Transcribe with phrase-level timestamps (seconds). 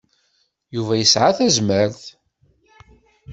[0.75, 2.01] Yuba yesɛa tazmert.